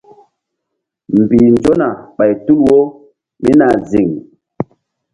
Mbih 1.19 1.45
nzona 1.55 1.87
ɓay 2.17 2.31
tul 2.45 2.59
wo 2.67 2.79
mí 3.41 3.51
nah 3.59 3.75
ziŋ. 3.89 4.09